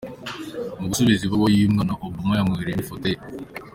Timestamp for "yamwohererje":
2.37-2.77